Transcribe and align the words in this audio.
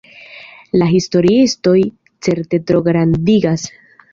La 0.81 0.87
historiistoj 0.93 1.77
certe 2.29 2.61
trograndigas! 2.73 3.71